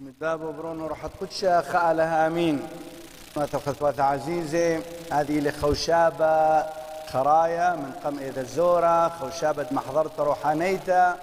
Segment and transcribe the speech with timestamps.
[0.00, 2.68] مدباب وبرون روح قدشة خالها آمين.
[3.36, 4.82] ما تخطوات عزيزة
[5.12, 6.62] هذه لخوشابة
[7.12, 9.08] خرايا من قم إذا الزورة.
[9.08, 11.16] خوشابة محضرت روحانيتا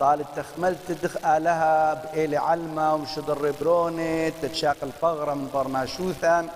[0.00, 4.30] طالت تخملت تدخ آلها بإيلي علمة وشدر بروني.
[4.30, 6.48] تتشاق الفغرة من برماشوثا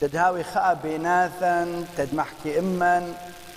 [0.00, 1.84] تدهاوي خاء بيناثا.
[1.96, 3.12] تدمحكي إما.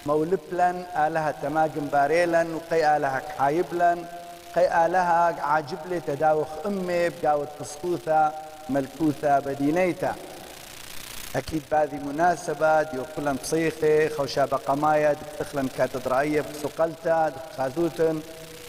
[0.06, 0.72] مولبلا.
[1.08, 2.48] آلها تماجم باريلا.
[2.56, 3.98] وقي آلها كحايبلا.
[4.56, 8.32] قي آلها عاجبلي تداوخ أمي بقاوة قسطوثة
[8.70, 10.16] ملكوثة بدينيتا
[11.36, 18.20] أكيد بهذه مناسبة ديو كلن بصيخي خوشابة قمايا دكتخلن كاتدرائية بسقلتا دخازوتن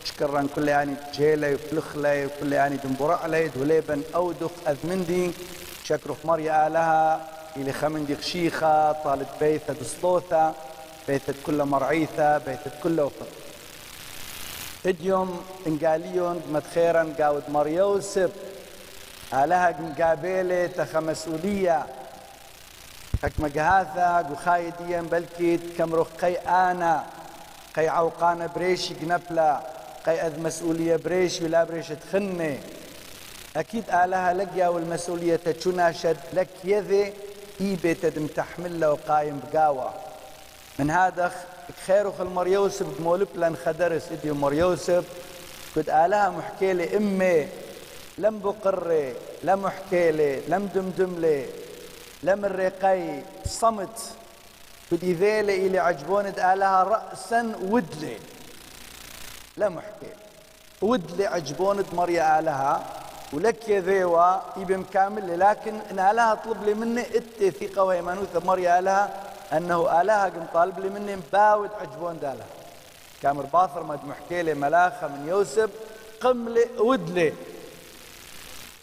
[0.05, 5.33] شكرا كل يعني جيلي وفلخلي وكل يعني دنبرعلي دوليبن أودخ أذمندي.
[5.85, 7.21] شكرخ مريا آلها
[7.57, 10.53] إلي خمندي خشيخة طالت بيثة دسطوثة
[11.09, 13.27] بيثة كل مرعيثة بيثة كل وفر
[14.87, 18.31] اديوم انقاليون متخيرا قاود مريوسب
[19.35, 21.87] آلها مقابلة تخ مسؤولية
[23.23, 27.05] حك مقهاثا وخايديا بلكي كم روخ قي آنا.
[27.77, 29.61] قي عوقانا بريشي قنبلا
[30.07, 32.59] قي أذ مسؤولية بريشي ولا بريش تخني
[33.57, 37.13] أكيد آلها لقيا والمسؤولية تشونا شد لك يذي
[37.61, 39.91] إي بيت دم تحمل وقايم بقاوة
[40.79, 41.33] من هذا
[41.87, 45.05] خير خل مريوسف مولب لن خدرس إدي مريوسف
[45.77, 47.49] كد آلها محكيلي إمي
[48.19, 51.47] لم بقري لم حكيلي لم دمدملي
[52.23, 53.99] لم الرقي صمت.
[54.93, 58.17] بدي ذيلي إلي عجبون آلها رأسا ودلي
[59.57, 60.13] لم حكي
[60.83, 62.85] ودلي عجبون مريا آلها
[63.33, 68.79] ولك يا ذيوا يبي مكامل لكن إن آلها طلب لي مني إتي ثقة ويمانوثة مريا
[68.79, 69.24] آلها.
[69.55, 72.47] أنه آلها قم طالب لي مني مباود عجبون دالها
[73.23, 75.71] كامر باثر مد محكي لي ملاخة من يوسف
[76.21, 77.33] قملي ودلي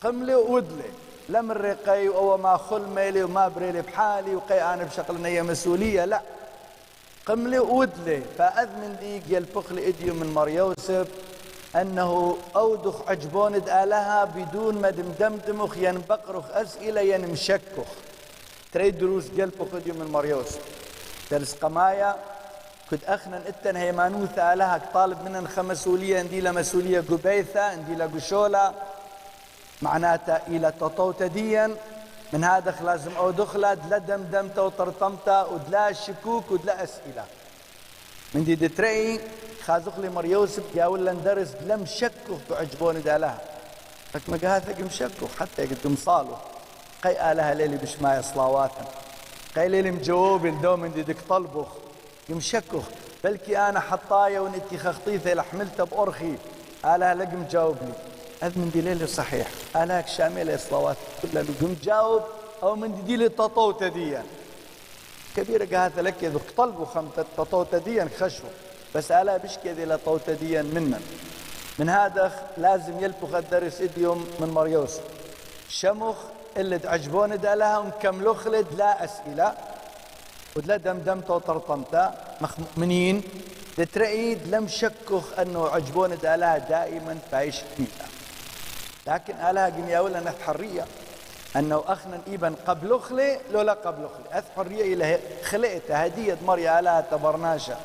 [0.03, 0.89] قملي ودلي
[1.29, 6.21] لم الرقي أو ما خل ميلي وما بريلي بحالي وقي أنا بشغل نية مسؤولية لا.
[7.25, 11.07] قملي ودلي فاذمن ديق يلفخ لي إديو من مريوسف
[11.75, 17.87] أنه أودخ عجبون آلها بدون ما دمدمدمخ ينبقرخ أسئلة ينمشكخ.
[18.71, 20.59] تريد دروس قلبخ اديو من مريوسف
[21.31, 22.15] درس قمايا
[22.89, 28.73] كنت اخنا إتن هيمانوث آلها طالب منن خمسولية اندي مسؤولية قبيثة اندي قشولة.
[29.81, 31.75] معناتها إلى تطوت ديا
[32.33, 37.25] من هذا لازم أو دخلت لا دمدمت وطرطمت ودلا شكوك ودلا أسئلة.
[38.33, 39.19] من دي دتري
[39.65, 43.41] خازق لي مر يوسف يا ولا ندرس لم شكوا تعجبوني دالها.
[44.15, 46.35] لك ما قهاثك مشكوا حتى قلت مصالو
[47.03, 48.85] قي آلها ليلي بشماية صلاواتنا
[49.55, 51.67] قي ليلي مجاوب الدوم من دي ديك طلبخ.
[52.29, 52.81] يمشكوا
[53.23, 56.35] بلكي أنا حطايا ونتي خخطيثة لحملتها بأرخي
[56.85, 57.93] آلها لقم مجاوبني.
[58.41, 59.47] هذا من دليل صحيح.
[59.75, 62.21] ألاك شاملة صلوات كلها لقم جاوب
[62.63, 64.23] أو من دليل التطوت ديا.
[65.35, 68.49] كبيرة هذا لك إذا طلبوا خمسة التطوت ديا خشوا
[68.95, 70.99] بس ألا بشكي ذي لطوت ديا منا
[71.79, 74.97] من هذا لازم يلبخ الدرس إديوم من مريوس.
[75.71, 76.15] شمخ
[76.57, 79.53] اللي تعجبون دالها ومكملوا خلد لا أسئلة.
[80.55, 82.11] ودلا دمدمت وطرطمت
[82.41, 83.23] مؤمنين
[83.93, 88.05] تريد لم شكخ أنه عجبون دالها دائما فايش كميتا
[89.07, 90.85] لكن ألا قم ولا نحت حرية
[91.55, 94.39] أنه أخنا إيبا قبل خلي لولا قبل خلي.
[94.39, 97.79] أث حرية إلى خلقت هدية مريا ألا تبرناشا.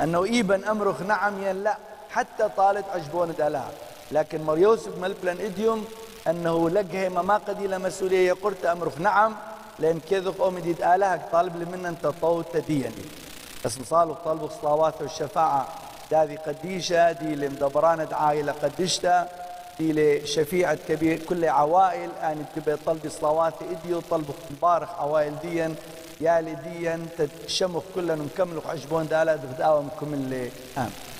[0.00, 1.76] أنه إيبا أمرخ نعم ين لا.
[2.10, 3.70] حتى طالت عجبون دالها
[4.12, 5.86] لكن مريوسف ملبلن إديوم
[6.28, 9.36] أنه لقه ما قد مسؤولية قلت أمرخ نعم
[9.78, 13.04] لأن كذف أمي ديد آلهك طالب لي من أنت طوت ديني
[13.64, 15.68] بس مصالح طلبوا صلوات والشفاعة.
[16.10, 19.28] داذي قديشة دي لمدبرانة عائلة قدشتا
[19.78, 22.10] دي لشفيعة كبير كل عوائل.
[22.22, 25.74] أن تبي طلبي صلوات إديو طلبوا مبارك عوائل ديا.
[26.20, 27.06] يا لديا
[27.46, 31.11] تشمخ كلنا نكملوا عجبون دالة دغداوة مكمل آمين.